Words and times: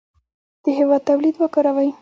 د 0.63 0.65
هېواد 0.77 1.01
تولیدات 1.07 1.39
وکاروئ. 1.39 1.89